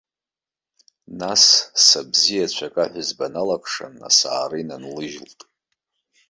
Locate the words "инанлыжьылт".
4.61-5.39